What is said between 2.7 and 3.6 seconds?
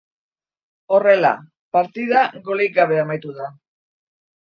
gabe amaitu da.